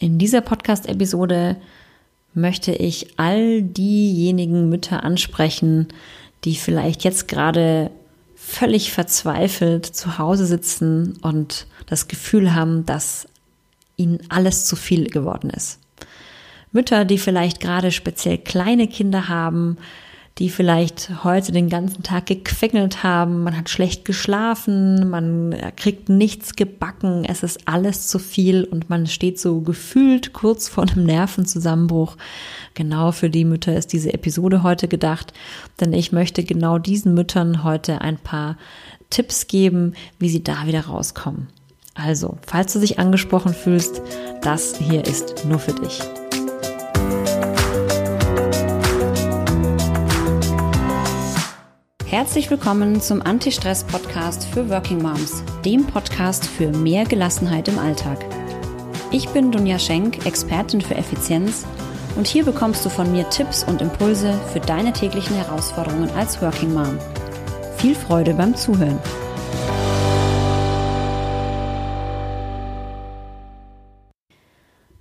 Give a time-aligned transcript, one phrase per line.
[0.00, 1.56] In dieser Podcast-Episode
[2.32, 5.88] möchte ich all diejenigen Mütter ansprechen,
[6.44, 7.90] die vielleicht jetzt gerade
[8.34, 13.28] völlig verzweifelt zu Hause sitzen und das Gefühl haben, dass
[13.98, 15.78] ihnen alles zu viel geworden ist.
[16.72, 19.76] Mütter, die vielleicht gerade speziell kleine Kinder haben,
[20.40, 26.56] die vielleicht heute den ganzen Tag gequengelt haben, man hat schlecht geschlafen, man kriegt nichts
[26.56, 32.16] gebacken, es ist alles zu viel und man steht so gefühlt kurz vor einem Nervenzusammenbruch.
[32.72, 35.34] Genau für die Mütter ist diese Episode heute gedacht,
[35.78, 38.56] denn ich möchte genau diesen Müttern heute ein paar
[39.10, 41.48] Tipps geben, wie sie da wieder rauskommen.
[41.94, 44.00] Also, falls du dich angesprochen fühlst,
[44.40, 46.00] das hier ist nur für dich.
[52.10, 58.18] Herzlich willkommen zum Anti-Stress-Podcast für Working Moms, dem Podcast für mehr Gelassenheit im Alltag.
[59.12, 61.64] Ich bin Dunja Schenk, Expertin für Effizienz
[62.16, 66.74] und hier bekommst du von mir Tipps und Impulse für deine täglichen Herausforderungen als Working
[66.74, 66.98] Mom.
[67.76, 68.98] Viel Freude beim Zuhören.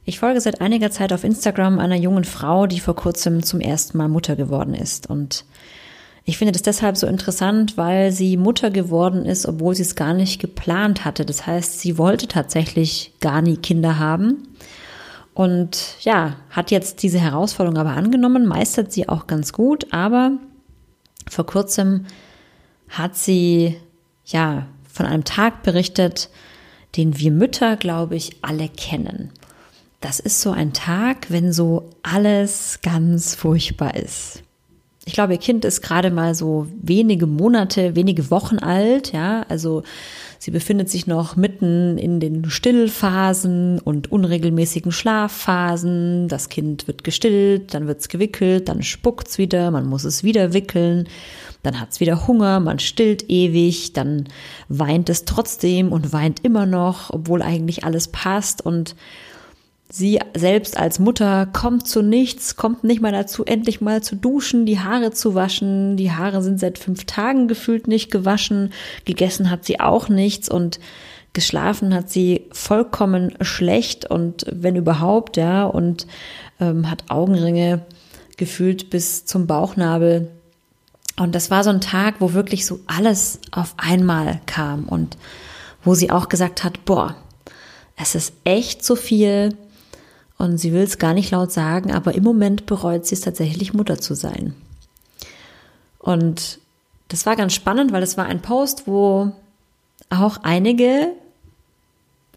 [0.05, 3.97] Ich folge seit einiger Zeit auf Instagram einer jungen Frau, die vor kurzem zum ersten
[3.97, 5.43] Mal Mutter geworden ist und
[6.25, 10.13] ich finde das deshalb so interessant, weil sie Mutter geworden ist, obwohl sie es gar
[10.13, 11.25] nicht geplant hatte.
[11.25, 14.47] Das heißt, sie wollte tatsächlich gar nie Kinder haben.
[15.33, 20.33] Und ja, hat jetzt diese Herausforderung aber angenommen, meistert sie auch ganz gut, aber
[21.29, 22.05] vor kurzem
[22.89, 23.77] hat sie
[24.25, 26.29] ja von einem Tag berichtet,
[26.97, 29.31] den wir Mütter, glaube ich, alle kennen.
[30.01, 34.43] Das ist so ein Tag, wenn so alles ganz furchtbar ist.
[35.05, 39.83] Ich glaube, ihr Kind ist gerade mal so wenige Monate, wenige Wochen alt, ja, also
[40.39, 46.27] sie befindet sich noch mitten in den Stillphasen und unregelmäßigen Schlafphasen.
[46.27, 51.07] Das Kind wird gestillt, dann wird's gewickelt, dann spuckt's wieder, man muss es wieder wickeln,
[51.63, 54.25] dann hat's wieder Hunger, man stillt ewig, dann
[54.67, 58.95] weint es trotzdem und weint immer noch, obwohl eigentlich alles passt und
[59.91, 64.67] Sie selbst als Mutter kommt zu nichts, kommt nicht mal dazu, endlich mal zu duschen,
[64.67, 65.97] die Haare zu waschen.
[65.97, 68.71] Die Haare sind seit fünf Tagen gefühlt nicht gewaschen.
[69.05, 70.79] Gegessen hat sie auch nichts und
[71.33, 76.05] geschlafen hat sie vollkommen schlecht und wenn überhaupt, ja, und
[76.59, 77.81] ähm, hat Augenringe
[78.37, 80.29] gefühlt bis zum Bauchnabel.
[81.17, 85.17] Und das war so ein Tag, wo wirklich so alles auf einmal kam und
[85.83, 87.15] wo sie auch gesagt hat, boah,
[87.95, 89.55] es ist echt zu viel
[90.39, 93.73] und sie will es gar nicht laut sagen, aber im Moment bereut sie es tatsächlich,
[93.73, 94.55] Mutter zu sein.
[95.99, 96.59] Und
[97.09, 99.33] das war ganz spannend, weil es war ein Post, wo
[100.09, 101.09] auch einige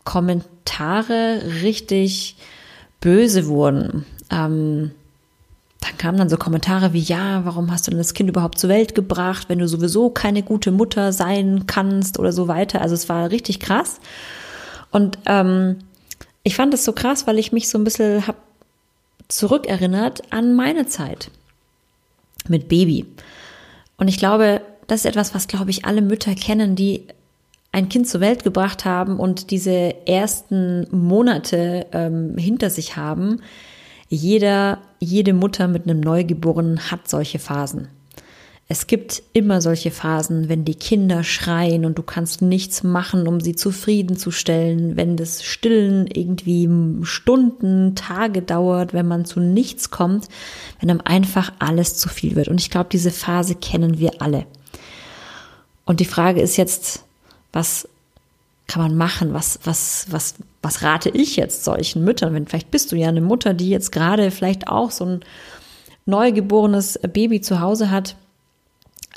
[0.04, 2.36] Kommentare richtig
[3.00, 4.04] böse wurden.
[4.30, 4.90] Ähm,
[5.80, 8.70] dann kamen dann so Kommentare wie, ja, warum hast du denn das Kind überhaupt zur
[8.70, 12.80] Welt gebracht, wenn du sowieso keine gute Mutter sein kannst oder so weiter.
[12.80, 14.00] Also es war richtig krass.
[14.90, 15.78] Und ähm,
[16.42, 18.36] ich fand es so krass, weil ich mich so ein bisschen hab
[19.28, 21.30] zurückerinnert an meine Zeit
[22.48, 23.06] mit Baby.
[23.96, 27.06] Und ich glaube, das ist etwas, was, glaube ich, alle Mütter kennen, die
[27.70, 33.40] ein Kind zur Welt gebracht haben und diese ersten Monate ähm, hinter sich haben.
[34.08, 37.88] Jeder, jede Mutter mit einem Neugeborenen hat solche Phasen.
[38.72, 43.38] Es gibt immer solche Phasen, wenn die Kinder schreien und du kannst nichts machen, um
[43.38, 46.70] sie zufriedenzustellen, wenn das Stillen irgendwie
[47.04, 50.28] Stunden, Tage dauert, wenn man zu nichts kommt,
[50.80, 52.48] wenn einem einfach alles zu viel wird.
[52.48, 54.46] Und ich glaube, diese Phase kennen wir alle.
[55.84, 57.04] Und die Frage ist jetzt,
[57.52, 57.86] was
[58.68, 59.34] kann man machen?
[59.34, 62.32] Was, was, was, was rate ich jetzt solchen Müttern?
[62.32, 65.20] Wenn vielleicht bist du ja eine Mutter, die jetzt gerade vielleicht auch so ein
[66.06, 68.16] neugeborenes Baby zu Hause hat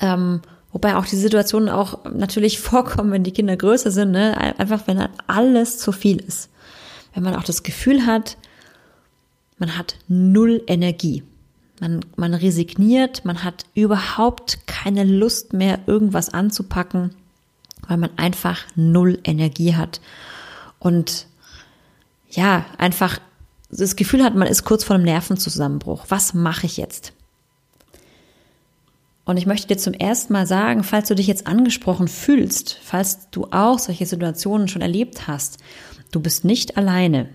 [0.02, 0.42] ähm,
[0.72, 4.38] wobei auch die Situationen auch natürlich vorkommen, wenn die Kinder größer sind, ne?
[4.58, 6.50] einfach wenn dann alles zu viel ist.
[7.14, 8.38] Wenn man auch das Gefühl hat,
[9.58, 11.24] man hat null Energie.
[11.80, 17.14] Man, man resigniert, man hat überhaupt keine Lust mehr, irgendwas anzupacken,
[17.88, 20.00] weil man einfach null Energie hat.
[20.80, 21.28] Und
[22.30, 23.20] ja, einfach
[23.70, 26.06] das Gefühl hat, man ist kurz vor einem Nervenzusammenbruch.
[26.10, 27.14] Was mache ich jetzt?
[29.26, 33.30] Und ich möchte dir zum ersten Mal sagen, falls du dich jetzt angesprochen fühlst, falls
[33.32, 35.58] du auch solche Situationen schon erlebt hast,
[36.12, 37.28] du bist nicht alleine.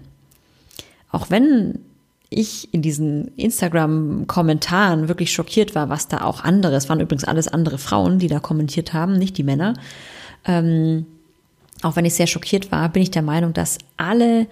[1.11, 1.81] Auch wenn
[2.31, 7.49] ich in diesen Instagram-Kommentaren wirklich schockiert war, was da auch andere, es waren übrigens alles
[7.49, 9.75] andere Frauen, die da kommentiert haben, nicht die Männer.
[10.45, 11.07] Ähm,
[11.83, 14.47] auch wenn ich sehr schockiert war, bin ich der Meinung, dass alle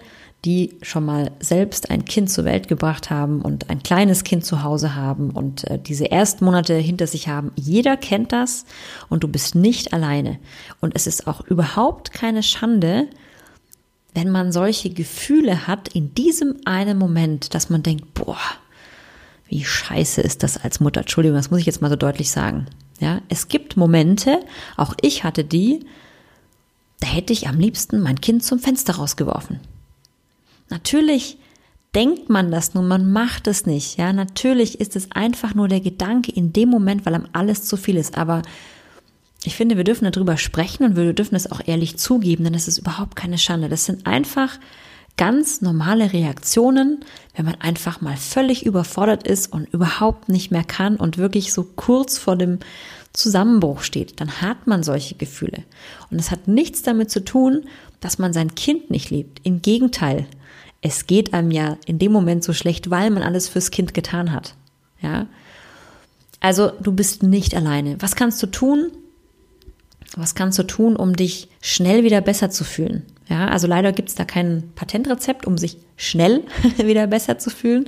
[0.45, 4.63] die schon mal selbst ein Kind zur Welt gebracht haben und ein kleines Kind zu
[4.63, 7.51] Hause haben und äh, diese ersten Monate hinter sich haben.
[7.55, 8.65] Jeder kennt das
[9.09, 10.39] und du bist nicht alleine.
[10.79, 13.07] Und es ist auch überhaupt keine Schande,
[14.13, 18.39] wenn man solche Gefühle hat in diesem einen Moment, dass man denkt, boah,
[19.47, 21.01] wie scheiße ist das als Mutter.
[21.01, 22.67] Entschuldigung, das muss ich jetzt mal so deutlich sagen.
[22.99, 24.39] Ja, es gibt Momente,
[24.77, 25.85] auch ich hatte die,
[27.01, 29.59] da hätte ich am liebsten mein Kind zum Fenster rausgeworfen.
[30.69, 31.37] Natürlich
[31.95, 33.97] denkt man das nur, man macht es nicht.
[33.97, 37.77] Ja, natürlich ist es einfach nur der Gedanke in dem Moment, weil einem alles zu
[37.77, 38.17] viel ist.
[38.17, 38.43] Aber
[39.43, 42.67] ich finde, wir dürfen darüber sprechen und wir dürfen es auch ehrlich zugeben, denn es
[42.67, 43.69] ist überhaupt keine Schande.
[43.69, 44.59] Das sind einfach
[45.17, 47.03] ganz normale Reaktionen,
[47.35, 51.63] wenn man einfach mal völlig überfordert ist und überhaupt nicht mehr kann und wirklich so
[51.63, 52.59] kurz vor dem
[53.11, 55.63] Zusammenbruch steht, dann hat man solche Gefühle.
[56.11, 57.65] Und es hat nichts damit zu tun,
[57.99, 59.41] dass man sein Kind nicht liebt.
[59.43, 60.25] Im Gegenteil,
[60.81, 64.31] es geht einem ja in dem Moment so schlecht, weil man alles fürs Kind getan
[64.31, 64.55] hat.
[65.01, 65.27] Ja.
[66.39, 67.97] Also du bist nicht alleine.
[67.99, 68.91] Was kannst du tun?
[70.15, 73.05] Was kannst du tun, um dich schnell wieder besser zu fühlen?
[73.27, 76.43] Ja, also leider gibt es da kein Patentrezept, um sich schnell
[76.77, 77.87] wieder besser zu fühlen.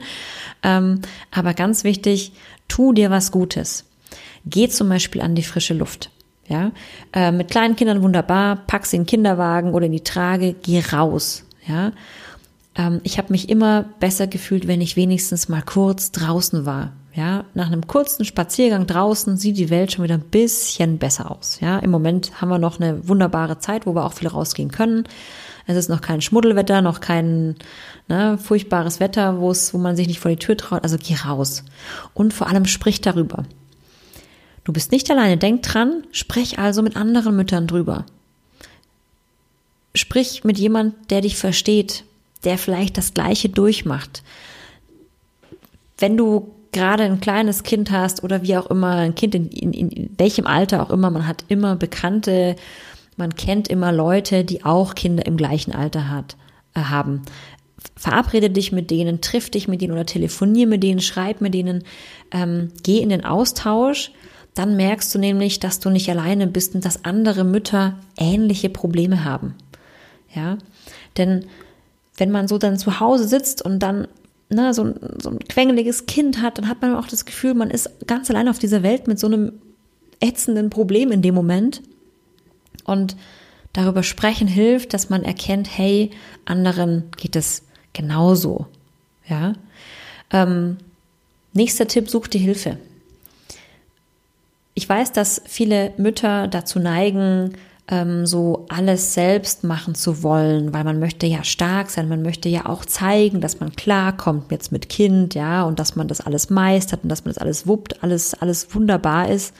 [0.61, 1.01] Ähm,
[1.31, 2.33] aber ganz wichtig,
[2.67, 3.85] tu dir was Gutes.
[4.45, 6.11] Geh zum Beispiel an die frische Luft.
[6.47, 6.71] Ja,
[7.13, 10.81] äh, mit kleinen Kindern wunderbar, pack sie in den Kinderwagen oder in die Trage, geh
[10.91, 11.45] raus.
[11.65, 11.93] Ja,
[12.75, 16.93] ähm, ich habe mich immer besser gefühlt, wenn ich wenigstens mal kurz draußen war.
[17.13, 21.59] Ja, nach einem kurzen Spaziergang draußen sieht die Welt schon wieder ein bisschen besser aus.
[21.59, 25.03] Ja, im Moment haben wir noch eine wunderbare Zeit, wo wir auch viel rausgehen können.
[25.67, 27.55] Es ist noch kein Schmuddelwetter, noch kein
[28.07, 30.83] ne, furchtbares Wetter, wo es, wo man sich nicht vor die Tür traut.
[30.83, 31.65] Also geh raus.
[32.13, 33.43] Und vor allem sprich darüber.
[34.63, 35.37] Du bist nicht alleine.
[35.37, 38.05] Denk dran, sprich also mit anderen Müttern drüber.
[39.93, 42.05] Sprich mit jemand, der dich versteht,
[42.43, 44.23] der vielleicht das Gleiche durchmacht.
[45.97, 49.73] Wenn du gerade ein kleines Kind hast oder wie auch immer, ein Kind in, in,
[49.73, 52.55] in welchem Alter auch immer, man hat immer Bekannte,
[53.17, 56.37] man kennt immer Leute, die auch Kinder im gleichen Alter hat,
[56.73, 57.23] äh, haben.
[57.95, 61.83] Verabrede dich mit denen, triff dich mit denen oder telefonier mit denen, schreib mit denen,
[62.31, 64.11] ähm, geh in den Austausch.
[64.53, 69.23] Dann merkst du nämlich, dass du nicht alleine bist und dass andere Mütter ähnliche Probleme
[69.23, 69.55] haben.
[70.33, 70.57] Ja,
[71.17, 71.45] denn
[72.17, 74.07] wenn man so dann zu Hause sitzt und dann
[74.49, 77.89] ne, so, so ein quengeliges Kind hat, dann hat man auch das Gefühl, man ist
[78.07, 79.53] ganz allein auf dieser Welt mit so einem
[80.19, 81.81] ätzenden Problem in dem Moment.
[82.83, 83.15] Und
[83.73, 86.11] darüber sprechen hilft, dass man erkennt, hey,
[86.45, 87.63] anderen geht es
[87.93, 88.67] genauso.
[89.27, 89.53] Ja.
[90.31, 90.77] Ähm,
[91.53, 92.77] nächster Tipp, such dir Hilfe.
[94.73, 97.53] Ich weiß, dass viele Mütter dazu neigen,
[97.87, 102.49] ähm, so alles selbst machen zu wollen, weil man möchte ja stark sein, man möchte
[102.49, 106.49] ja auch zeigen, dass man klarkommt jetzt mit Kind, ja, und dass man das alles
[106.49, 109.53] meistert und dass man das alles wuppt, alles, alles wunderbar ist.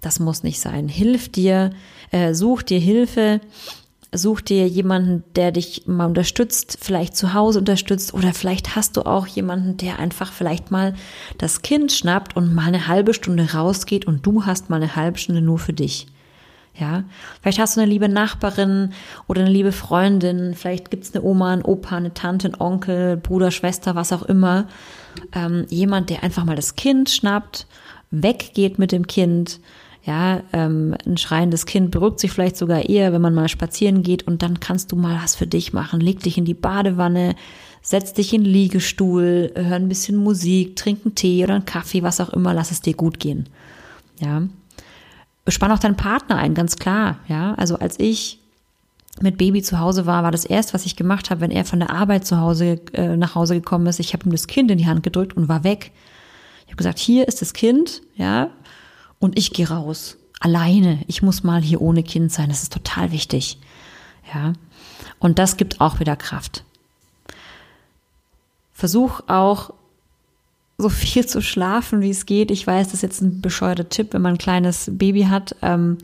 [0.00, 0.88] Das muss nicht sein.
[0.88, 1.70] Hilf dir,
[2.10, 3.40] äh, such dir Hilfe,
[4.12, 9.02] such dir jemanden, der dich mal unterstützt, vielleicht zu Hause unterstützt oder vielleicht hast du
[9.02, 10.94] auch jemanden, der einfach vielleicht mal
[11.38, 15.18] das Kind schnappt und mal eine halbe Stunde rausgeht und du hast mal eine halbe
[15.18, 16.06] Stunde nur für dich.
[16.74, 17.04] Ja,
[17.42, 18.92] vielleicht hast du eine liebe Nachbarin
[19.26, 23.50] oder eine liebe Freundin, vielleicht gibt's eine Oma, einen Opa, eine Tante, einen Onkel, Bruder,
[23.50, 24.66] Schwester, was auch immer.
[25.34, 27.66] Ähm, jemand, der einfach mal das Kind schnappt,
[28.10, 29.60] weggeht mit dem Kind.
[30.02, 34.26] Ja, ähm, ein schreiendes Kind beruhigt sich vielleicht sogar eher, wenn man mal spazieren geht
[34.26, 36.00] und dann kannst du mal was für dich machen.
[36.00, 37.34] Leg dich in die Badewanne,
[37.82, 42.02] setz dich in den Liegestuhl, hör ein bisschen Musik, trink einen Tee oder einen Kaffee,
[42.02, 43.48] was auch immer, lass es dir gut gehen.
[44.18, 44.42] Ja.
[45.48, 47.18] Spann auch deinen Partner ein, ganz klar.
[47.28, 48.38] Ja, also als ich
[49.20, 51.80] mit Baby zu Hause war, war das erst, was ich gemacht habe, wenn er von
[51.80, 54.00] der Arbeit zu Hause äh, nach Hause gekommen ist.
[54.00, 55.92] Ich habe ihm das Kind in die Hand gedrückt und war weg.
[56.64, 58.50] Ich habe gesagt, hier ist das Kind, ja,
[59.18, 60.16] und ich gehe raus.
[60.40, 61.00] Alleine.
[61.06, 62.48] Ich muss mal hier ohne Kind sein.
[62.48, 63.58] Das ist total wichtig.
[64.32, 64.54] Ja.
[65.18, 66.64] Und das gibt auch wieder Kraft.
[68.72, 69.74] Versuch auch
[70.80, 72.50] so viel zu schlafen, wie es geht.
[72.50, 75.98] Ich weiß, das ist jetzt ein bescheuerter Tipp, wenn man ein kleines Baby hat, ähm,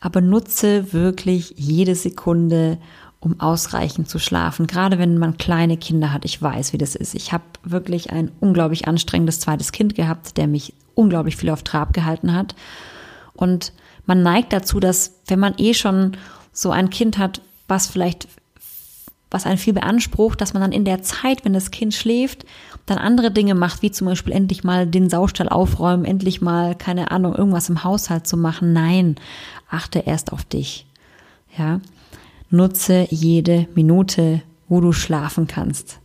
[0.00, 2.78] aber nutze wirklich jede Sekunde,
[3.20, 4.66] um ausreichend zu schlafen.
[4.66, 7.14] Gerade wenn man kleine Kinder hat, ich weiß, wie das ist.
[7.14, 11.92] Ich habe wirklich ein unglaublich anstrengendes zweites Kind gehabt, der mich unglaublich viel auf Trab
[11.92, 12.56] gehalten hat.
[13.34, 13.72] Und
[14.06, 16.16] man neigt dazu, dass wenn man eh schon
[16.52, 18.26] so ein Kind hat, was vielleicht
[19.32, 22.44] was einen viel beansprucht, dass man dann in der Zeit, wenn das Kind schläft,
[22.86, 27.10] dann andere Dinge macht, wie zum Beispiel endlich mal den Saustall aufräumen, endlich mal, keine
[27.10, 28.72] Ahnung, irgendwas im Haushalt zu machen.
[28.72, 29.16] Nein,
[29.70, 30.86] achte erst auf dich.
[31.56, 31.80] Ja.
[32.50, 35.98] Nutze jede Minute wo du schlafen kannst.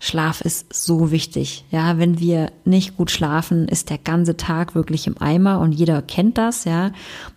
[0.00, 1.64] Schlaf ist so wichtig.
[1.72, 6.02] Ja, wenn wir nicht gut schlafen, ist der ganze Tag wirklich im Eimer und jeder
[6.02, 6.92] kennt das, ja.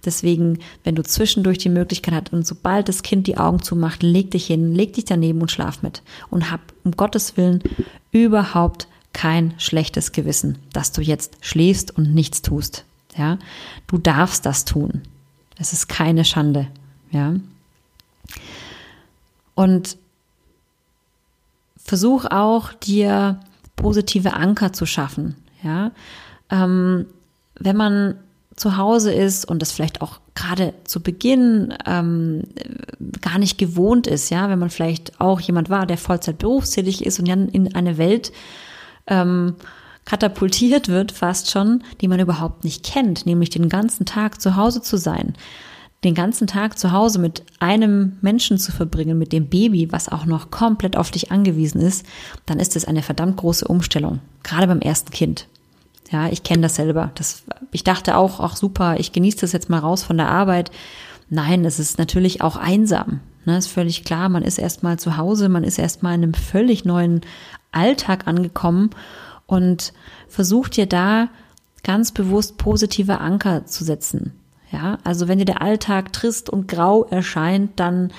[0.06, 4.30] Deswegen, wenn du zwischendurch die Möglichkeit hast und sobald das Kind die Augen zumacht, leg
[4.32, 7.63] dich hin, leg dich daneben und schlaf mit und hab um Gottes Willen
[8.12, 12.86] überhaupt kein schlechtes Gewissen, dass du jetzt schläfst und nichts tust.
[13.18, 13.39] Ja,
[13.88, 15.01] du darfst das tun.
[15.58, 16.68] Es ist keine Schande.
[17.12, 17.36] Ja.
[19.56, 19.98] Und
[21.84, 23.40] versuch auch, dir
[23.76, 25.36] positive Anker zu schaffen.
[25.64, 25.92] Ja,
[26.50, 27.06] ähm,
[27.60, 28.16] wenn man
[28.56, 32.44] zu Hause ist und das vielleicht auch gerade zu Beginn ähm,
[33.22, 37.20] gar nicht gewohnt ist, ja, wenn man vielleicht auch jemand war, der Vollzeit berufstätig ist
[37.20, 38.32] und dann in eine Welt
[39.08, 39.56] ähm,
[40.06, 44.82] katapultiert wird, fast schon, die man überhaupt nicht kennt, nämlich den ganzen Tag zu Hause
[44.82, 45.36] zu sein,
[46.03, 50.25] den ganzen Tag zu Hause mit einem Menschen zu verbringen, mit dem Baby, was auch
[50.25, 52.05] noch komplett auf dich angewiesen ist,
[52.46, 55.48] dann ist es eine verdammt große Umstellung, gerade beim ersten Kind.
[56.12, 57.12] Ja, ich kenne das selber.
[57.15, 60.72] Das, ich dachte auch, ach super, ich genieße das jetzt mal raus von der Arbeit.
[61.29, 63.22] Nein, es ist natürlich auch einsam.
[63.46, 66.86] Ne, ist völlig klar, man ist erstmal zu Hause, man ist erstmal in einem völlig
[66.86, 67.22] neuen
[67.72, 68.91] Alltag angekommen
[69.48, 69.93] und
[70.27, 71.29] versucht dir da
[71.84, 74.34] ganz bewusst positive Anker zu setzen.
[74.72, 78.12] Ja, also wenn dir der Alltag trist und grau erscheint, dann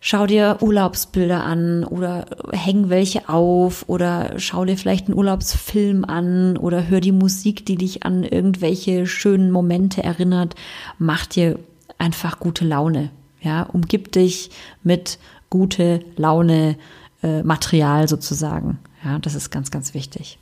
[0.00, 6.56] schau dir Urlaubsbilder an oder häng welche auf oder schau dir vielleicht einen Urlaubsfilm an
[6.56, 10.54] oder hör die Musik, die dich an irgendwelche schönen Momente erinnert.
[10.98, 11.58] Mach dir
[11.96, 13.10] einfach gute Laune.
[13.40, 14.50] Ja, umgib dich
[14.82, 16.76] mit gute Laune
[17.22, 18.78] äh, Material sozusagen.
[19.04, 20.38] Ja, das ist ganz, ganz wichtig.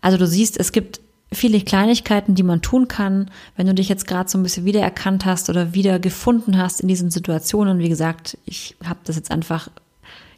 [0.00, 1.00] Also du siehst, es gibt
[1.32, 5.24] viele Kleinigkeiten, die man tun kann, wenn du dich jetzt gerade so ein bisschen wiedererkannt
[5.24, 7.78] hast oder wieder gefunden hast in diesen Situationen.
[7.78, 9.68] Wie gesagt, ich habe das jetzt einfach,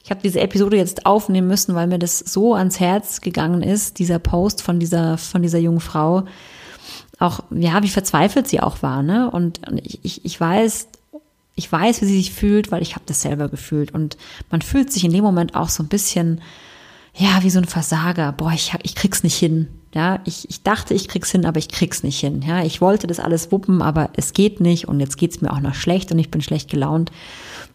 [0.04, 3.98] ich habe diese Episode jetzt aufnehmen müssen, weil mir das so ans Herz gegangen ist,
[3.98, 6.24] dieser Post von dieser von dieser jungen Frau.
[7.18, 9.30] Auch ja, wie verzweifelt sie auch war, ne?
[9.30, 10.88] Und, ich, ich, ich weiß,
[11.54, 13.94] ich weiß, wie sie sich fühlt, weil ich habe das selber gefühlt.
[13.94, 14.16] Und
[14.50, 16.40] man fühlt sich in dem Moment auch so ein bisschen,
[17.14, 18.32] ja, wie so ein Versager.
[18.32, 19.68] Boah, ich, ich krieg's nicht hin.
[19.94, 22.40] Ja, ich, ich dachte, ich krieg's hin, aber ich krieg's nicht hin.
[22.40, 25.60] Ja, ich wollte das alles wuppen, aber es geht nicht und jetzt geht's mir auch
[25.60, 27.12] noch schlecht und ich bin schlecht gelaunt.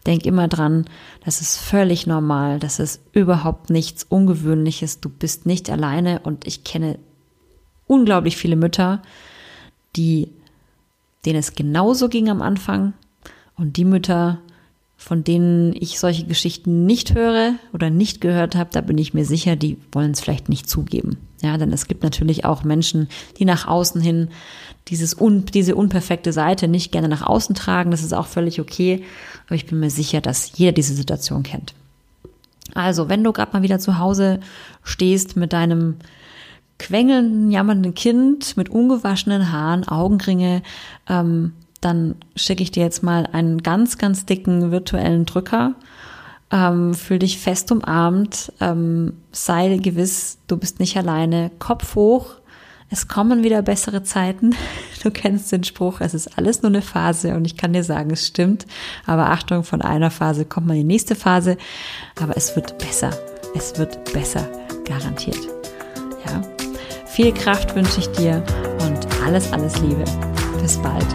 [0.04, 0.86] Denk immer dran,
[1.24, 5.00] das ist völlig normal, das ist überhaupt nichts Ungewöhnliches.
[5.00, 6.98] Du bist nicht alleine und ich kenne
[7.86, 9.00] unglaublich viele Mütter,
[9.94, 10.28] die,
[11.24, 12.94] denen es genauso ging am Anfang
[13.56, 14.38] und die Mütter,
[14.96, 19.24] von denen ich solche Geschichten nicht höre oder nicht gehört habe, da bin ich mir
[19.24, 21.27] sicher, die wollen es vielleicht nicht zugeben.
[21.40, 24.28] Ja, denn es gibt natürlich auch Menschen, die nach außen hin
[24.88, 27.90] dieses un, diese unperfekte Seite nicht gerne nach außen tragen.
[27.90, 29.04] Das ist auch völlig okay.
[29.46, 31.74] Aber ich bin mir sicher, dass jeder diese Situation kennt.
[32.74, 34.40] Also, wenn du gerade mal wieder zu Hause
[34.82, 35.96] stehst mit deinem
[36.78, 40.62] quengelnden, jammernden Kind mit ungewaschenen Haaren, Augenringe,
[41.08, 45.74] ähm, dann schicke ich dir jetzt mal einen ganz, ganz dicken virtuellen Drücker.
[46.50, 52.38] Ähm, fühl dich fest umarmt, ähm, sei gewiss, du bist nicht alleine, Kopf hoch,
[52.90, 54.54] es kommen wieder bessere Zeiten.
[55.04, 58.10] Du kennst den Spruch, es ist alles nur eine Phase und ich kann dir sagen,
[58.10, 58.66] es stimmt.
[59.06, 61.56] Aber Achtung, von einer Phase kommt man in die nächste Phase.
[62.20, 63.10] Aber es wird besser.
[63.54, 64.48] Es wird besser,
[64.84, 65.38] garantiert.
[66.26, 66.42] Ja.
[67.06, 68.42] Viel Kraft wünsche ich dir
[68.80, 70.02] und alles, alles Liebe.
[70.60, 71.06] Bis bald.